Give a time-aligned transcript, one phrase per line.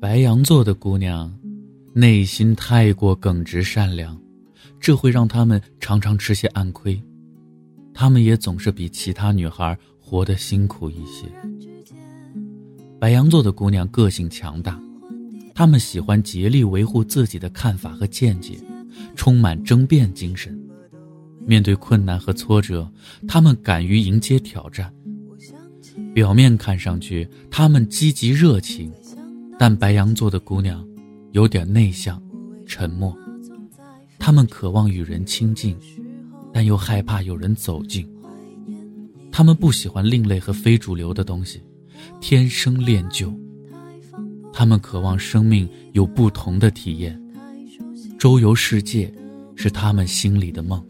[0.00, 1.30] 白羊座的姑娘，
[1.92, 4.18] 内心太过耿直善良，
[4.80, 6.98] 这会让她们常常吃些暗亏。
[7.92, 11.26] 她们也总是比其他女孩活得辛苦一些。
[12.98, 14.80] 白羊座的姑娘个性强大，
[15.54, 18.58] 她们喜欢竭力维护自己的看法和见解，
[19.14, 20.58] 充满争辩精神。
[21.46, 22.90] 面对困难和挫折，
[23.28, 24.90] 她们敢于迎接挑战。
[26.14, 28.90] 表面看上去，她们积极热情。
[29.60, 30.82] 但白羊座的姑娘，
[31.32, 32.18] 有点内向、
[32.64, 33.14] 沉默。
[34.18, 35.76] 她们渴望与人亲近，
[36.50, 38.08] 但又害怕有人走近。
[39.30, 41.62] 她们不喜欢另类和非主流的东西，
[42.22, 43.30] 天生恋旧。
[44.50, 47.22] 她们渴望生命有不同的体验，
[48.18, 49.12] 周游世界
[49.56, 50.82] 是她们心里的梦。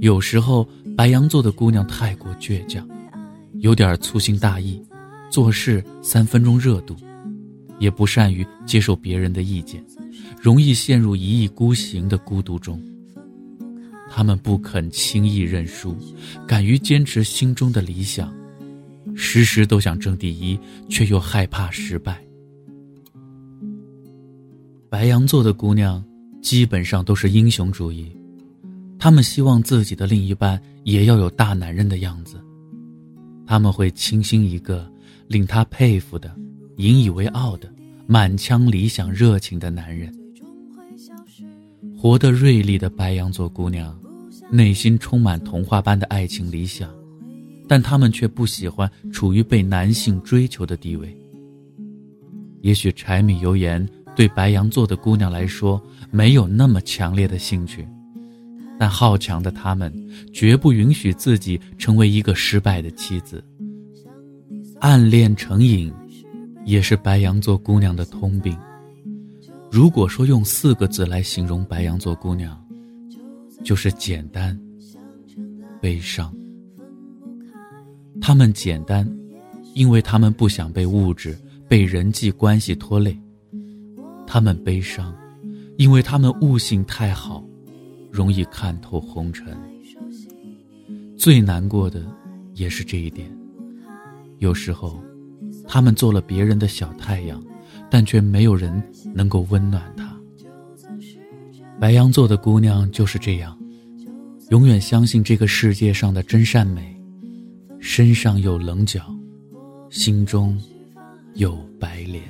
[0.00, 2.86] 有时候，白羊座的姑娘太过倔强，
[3.60, 4.78] 有点粗心大意，
[5.30, 6.94] 做事三分钟热度。
[7.78, 9.84] 也不善于接受别人的意见，
[10.40, 12.80] 容易陷入一意孤行的孤独中。
[14.10, 15.96] 他们不肯轻易认输，
[16.46, 18.32] 敢于坚持心中的理想，
[19.16, 20.58] 时时都想争第一，
[20.88, 22.22] 却又害怕失败。
[24.88, 26.04] 白羊座的姑娘
[26.40, 28.14] 基本上都是英雄主义，
[28.98, 32.40] 他们希望自己的另一半也要有大男人的样子，
[33.44, 34.88] 他们会倾心一个
[35.26, 36.32] 令他佩服的。
[36.76, 37.72] 引以为傲的、
[38.06, 40.12] 满腔理想、热情的男人，
[41.96, 43.96] 活得锐利的白羊座姑娘，
[44.50, 46.90] 内心充满童话般的爱情理想，
[47.68, 51.16] 但他们却不喜欢处于被男性追求的地位。
[52.60, 57.86] 也许柴米油盐对白羊座的姑娘来说没有那么强烈的兴趣，
[58.80, 59.92] 但好强的他们
[60.32, 63.44] 绝不允许自己成为一个失败的妻子。
[64.80, 65.92] 暗恋成瘾。
[66.64, 68.58] 也是白羊座姑娘的通病。
[69.70, 72.58] 如果说用四个字来形容白羊座姑娘，
[73.62, 74.58] 就是简单、
[75.80, 76.34] 悲伤。
[78.20, 79.06] 他们简单，
[79.74, 81.36] 因为他们不想被物质、
[81.68, 83.12] 被人际关系拖累；
[84.26, 85.14] 他们悲伤，
[85.76, 87.44] 因为他们悟性太好，
[88.10, 89.56] 容易看透红尘。
[91.18, 92.06] 最难过的，
[92.54, 93.30] 也是这一点。
[94.38, 95.02] 有时候。
[95.66, 97.42] 他们做了别人的小太阳，
[97.90, 98.82] 但却没有人
[99.14, 100.14] 能够温暖他。
[101.80, 103.58] 白羊座的姑娘就是这样，
[104.50, 106.96] 永远相信这个世界上的真善美，
[107.80, 109.00] 身上有棱角，
[109.90, 110.58] 心中
[111.34, 112.22] 有白莲。